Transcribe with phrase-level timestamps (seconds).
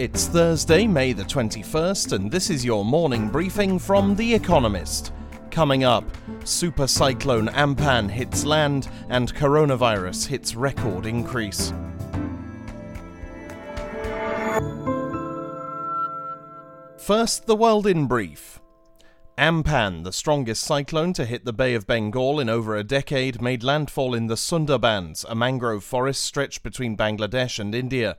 [0.00, 5.12] It's Thursday, May the 21st, and this is your morning briefing from The Economist.
[5.50, 6.04] Coming up,
[6.42, 11.74] super cyclone Amphan hits land and coronavirus hits record increase.
[16.96, 18.58] First, the world in brief.
[19.36, 23.62] Amphan, the strongest cyclone to hit the Bay of Bengal in over a decade, made
[23.62, 28.16] landfall in the Sundarbans, a mangrove forest stretched between Bangladesh and India.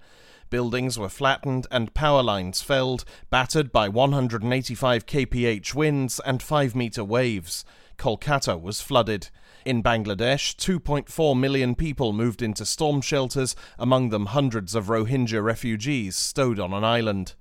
[0.51, 7.05] Buildings were flattened and power lines felled, battered by 185 kph winds and 5 metre
[7.05, 7.63] waves.
[7.97, 9.29] Kolkata was flooded.
[9.63, 16.17] In Bangladesh, 2.4 million people moved into storm shelters, among them hundreds of Rohingya refugees
[16.17, 17.35] stowed on an island.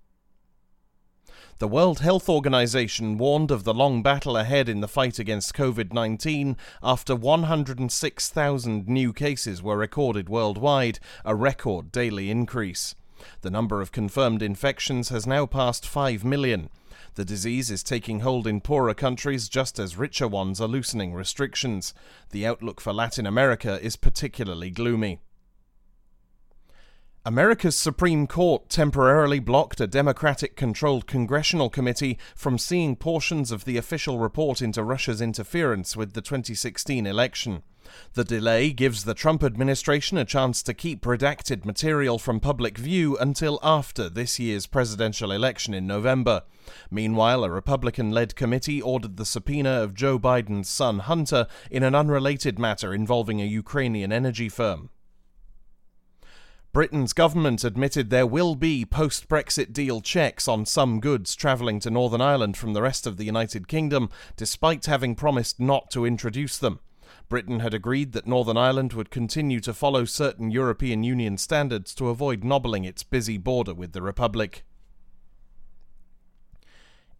[1.58, 5.92] The World Health Organization warned of the long battle ahead in the fight against COVID
[5.92, 12.94] 19 after 106,000 new cases were recorded worldwide, a record daily increase.
[13.42, 16.70] The number of confirmed infections has now passed 5 million.
[17.14, 21.92] The disease is taking hold in poorer countries just as richer ones are loosening restrictions.
[22.30, 25.20] The outlook for Latin America is particularly gloomy.
[27.26, 33.76] America's Supreme Court temporarily blocked a Democratic controlled congressional committee from seeing portions of the
[33.76, 37.62] official report into Russia's interference with the 2016 election.
[38.14, 43.18] The delay gives the Trump administration a chance to keep redacted material from public view
[43.18, 46.44] until after this year's presidential election in November.
[46.90, 51.94] Meanwhile, a Republican led committee ordered the subpoena of Joe Biden's son Hunter in an
[51.94, 54.88] unrelated matter involving a Ukrainian energy firm.
[56.72, 61.90] Britain's government admitted there will be post Brexit deal checks on some goods travelling to
[61.90, 66.56] Northern Ireland from the rest of the United Kingdom, despite having promised not to introduce
[66.58, 66.78] them.
[67.28, 72.08] Britain had agreed that Northern Ireland would continue to follow certain European Union standards to
[72.08, 74.62] avoid nobbling its busy border with the Republic.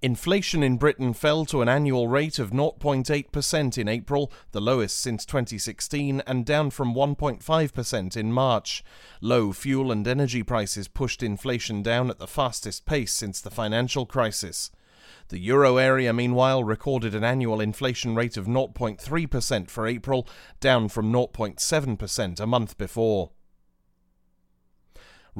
[0.03, 5.27] Inflation in Britain fell to an annual rate of 0.8% in April, the lowest since
[5.27, 8.83] 2016, and down from 1.5% in March.
[9.21, 14.07] Low fuel and energy prices pushed inflation down at the fastest pace since the financial
[14.07, 14.71] crisis.
[15.29, 20.27] The euro area, meanwhile, recorded an annual inflation rate of 0.3% for April,
[20.61, 23.33] down from 0.7% a month before.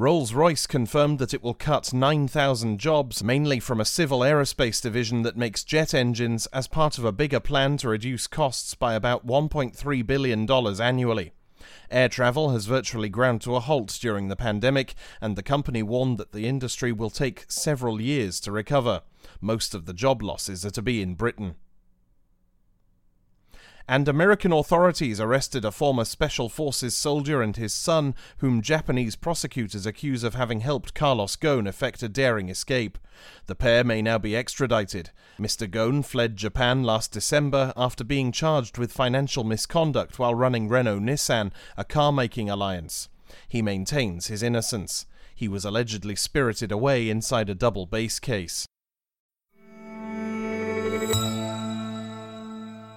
[0.01, 5.21] Rolls Royce confirmed that it will cut 9,000 jobs, mainly from a civil aerospace division
[5.21, 9.27] that makes jet engines, as part of a bigger plan to reduce costs by about
[9.27, 10.49] $1.3 billion
[10.81, 11.33] annually.
[11.91, 16.17] Air travel has virtually ground to a halt during the pandemic, and the company warned
[16.17, 19.03] that the industry will take several years to recover.
[19.39, 21.57] Most of the job losses are to be in Britain
[23.91, 29.85] and American authorities arrested a former Special Forces soldier and his son, whom Japanese prosecutors
[29.85, 32.97] accuse of having helped Carlos Ghosn effect a daring escape.
[33.47, 35.09] The pair may now be extradited.
[35.37, 35.69] Mr.
[35.69, 41.51] Ghosn fled Japan last December after being charged with financial misconduct while running Renault Nissan,
[41.75, 43.09] a car making alliance.
[43.49, 45.05] He maintains his innocence.
[45.35, 48.65] He was allegedly spirited away inside a double bass case.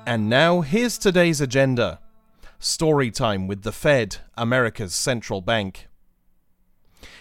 [0.06, 1.98] And now, here's today's agenda
[2.58, 5.88] Story time with the Fed, America's central bank.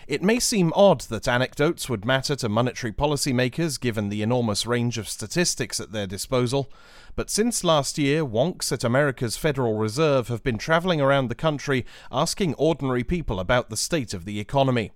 [0.05, 4.97] It may seem odd that anecdotes would matter to monetary policymakers given the enormous range
[4.97, 6.69] of statistics at their disposal,
[7.15, 11.85] but since last year, wonks at America's Federal Reserve have been traveling around the country
[12.11, 14.91] asking ordinary people about the state of the economy.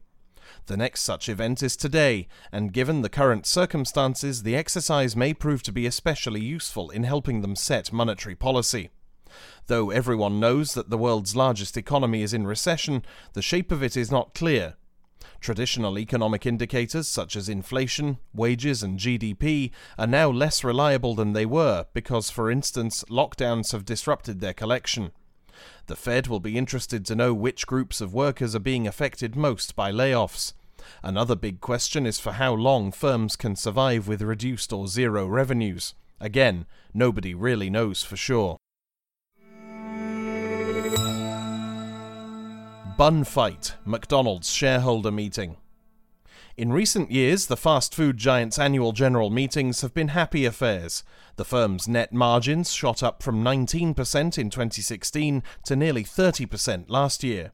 [0.67, 5.63] The next such event is today, and given the current circumstances, the exercise may prove
[5.63, 8.89] to be especially useful in helping them set monetary policy.
[9.67, 13.03] Though everyone knows that the world's largest economy is in recession,
[13.33, 14.75] the shape of it is not clear.
[15.39, 21.45] Traditional economic indicators such as inflation, wages, and GDP are now less reliable than they
[21.45, 25.11] were because, for instance, lockdowns have disrupted their collection.
[25.87, 29.73] The Fed will be interested to know which groups of workers are being affected most
[29.73, 30.51] by layoffs.
[31.01, 35.95] Another big question is for how long firms can survive with reduced or zero revenues.
[36.19, 38.57] Again, nobody really knows for sure.
[42.97, 45.55] Bun fight, McDonald's shareholder meeting.
[46.57, 51.03] In recent years, the fast food giant's annual general meetings have been happy affairs.
[51.35, 57.51] The firm's net margins shot up from 19% in 2016 to nearly 30% last year.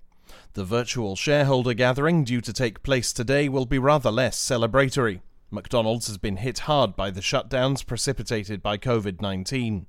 [0.54, 5.20] The virtual shareholder gathering due to take place today will be rather less celebratory.
[5.52, 9.86] McDonald's has been hit hard by the shutdowns precipitated by COVID 19.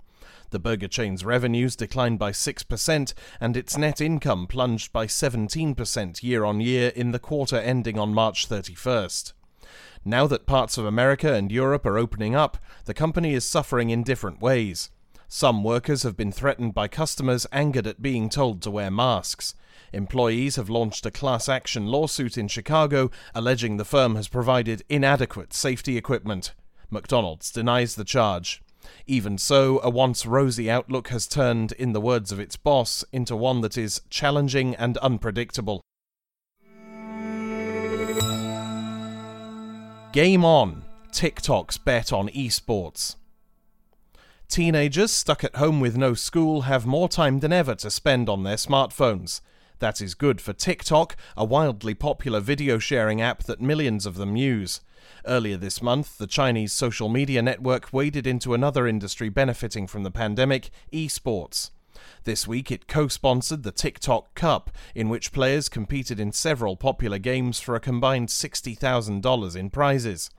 [0.55, 6.45] The burger chain's revenues declined by 6% and its net income plunged by 17% year
[6.45, 9.33] on year in the quarter ending on March 31st.
[10.05, 14.05] Now that parts of America and Europe are opening up, the company is suffering in
[14.05, 14.91] different ways.
[15.27, 19.57] Some workers have been threatened by customers angered at being told to wear masks.
[19.93, 25.53] Employees have launched a class action lawsuit in Chicago alleging the firm has provided inadequate
[25.53, 26.55] safety equipment.
[26.91, 28.63] McDonald's denies the charge.
[29.07, 33.37] Even so, a once rosy outlook has turned, in the words of its boss, into
[33.37, 35.81] one that is challenging and unpredictable.
[40.13, 40.85] Game on!
[41.13, 43.17] TikTok's bet on esports.
[44.49, 48.43] Teenagers stuck at home with no school have more time than ever to spend on
[48.43, 49.41] their smartphones.
[49.81, 54.37] That is good for TikTok, a wildly popular video sharing app that millions of them
[54.37, 54.81] use.
[55.27, 60.11] Earlier this month, the Chinese social media network waded into another industry benefiting from the
[60.11, 61.71] pandemic esports.
[62.25, 67.19] This week it co sponsored the TikTok Cup, in which players competed in several popular
[67.19, 70.31] games for a combined $60,000 in prizes.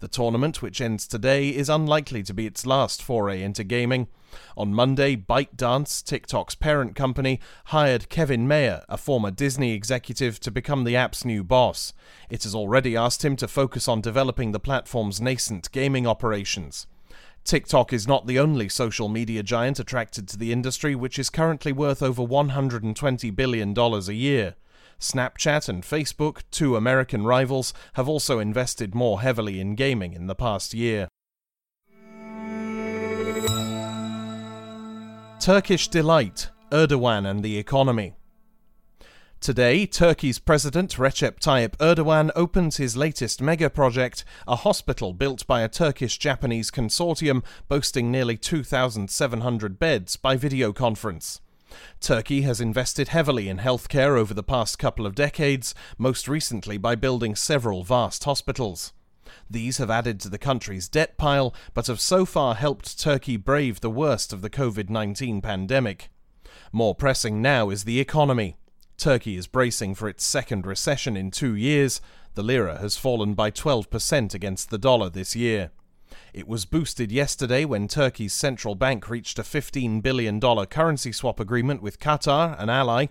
[0.00, 4.08] The tournament, which ends today, is unlikely to be its last foray into gaming.
[4.56, 10.84] On Monday, ByteDance, TikTok's parent company, hired Kevin Mayer, a former Disney executive, to become
[10.84, 11.92] the app's new boss.
[12.28, 16.86] It has already asked him to focus on developing the platform's nascent gaming operations.
[17.44, 21.72] TikTok is not the only social media giant attracted to the industry, which is currently
[21.72, 24.54] worth over $120 billion a year.
[25.00, 30.34] Snapchat and Facebook, two American rivals, have also invested more heavily in gaming in the
[30.34, 31.08] past year.
[35.40, 38.12] Turkish delight, Erdogan and the economy.
[39.40, 45.62] Today, Turkey's President Recep Tayyip Erdogan opens his latest mega project, a hospital built by
[45.62, 51.40] a Turkish Japanese consortium boasting nearly 2,700 beds by video conference.
[52.00, 56.94] Turkey has invested heavily in healthcare over the past couple of decades, most recently by
[56.94, 58.92] building several vast hospitals.
[59.48, 63.80] These have added to the country's debt pile, but have so far helped Turkey brave
[63.80, 66.08] the worst of the COVID 19 pandemic.
[66.72, 68.56] More pressing now is the economy.
[68.96, 72.00] Turkey is bracing for its second recession in two years.
[72.34, 75.70] The lira has fallen by 12% against the dollar this year.
[76.32, 81.82] It was boosted yesterday when Turkey's central bank reached a $15 billion currency swap agreement
[81.82, 83.06] with Qatar, an ally.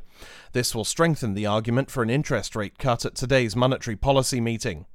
[0.53, 4.85] This will strengthen the argument for an interest rate cut at today's monetary policy meeting.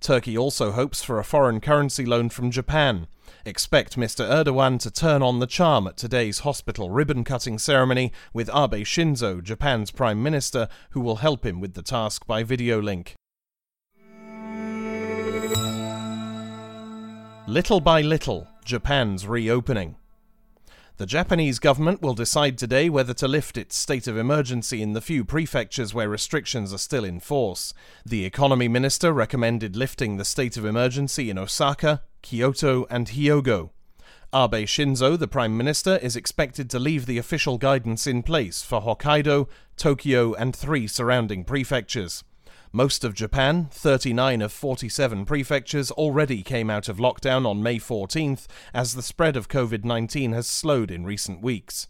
[0.00, 3.06] Turkey also hopes for a foreign currency loan from Japan.
[3.46, 4.28] Expect Mr.
[4.28, 9.42] Erdogan to turn on the charm at today's hospital ribbon cutting ceremony with Abe Shinzo,
[9.42, 13.14] Japan's Prime Minister, who will help him with the task by video link.
[17.54, 19.94] Little by little, Japan's reopening.
[20.96, 25.00] The Japanese government will decide today whether to lift its state of emergency in the
[25.00, 27.72] few prefectures where restrictions are still in force.
[28.04, 33.70] The economy minister recommended lifting the state of emergency in Osaka, Kyoto, and Hyogo.
[34.34, 38.82] Abe Shinzo, the prime minister, is expected to leave the official guidance in place for
[38.82, 42.24] Hokkaido, Tokyo, and three surrounding prefectures.
[42.76, 48.48] Most of Japan, 39 of 47 prefectures, already came out of lockdown on May 14th
[48.74, 51.86] as the spread of COVID 19 has slowed in recent weeks.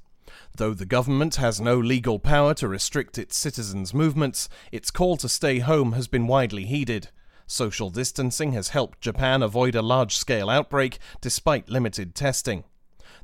[0.54, 5.26] Though the government has no legal power to restrict its citizens' movements, its call to
[5.26, 7.08] stay home has been widely heeded.
[7.46, 12.62] Social distancing has helped Japan avoid a large scale outbreak despite limited testing.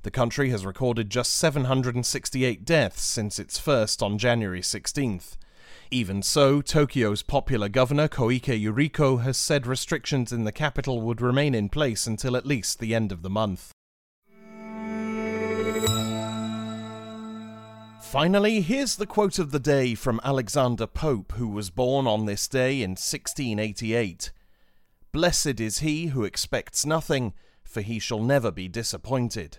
[0.01, 5.37] The country has recorded just 768 deaths since its first on January 16th.
[5.93, 11.53] Even so, Tokyo's popular governor Koike Yuriko has said restrictions in the capital would remain
[11.53, 13.73] in place until at least the end of the month.
[18.03, 22.47] Finally, here's the quote of the day from Alexander Pope, who was born on this
[22.47, 24.31] day in 1688
[25.13, 29.59] Blessed is he who expects nothing, for he shall never be disappointed.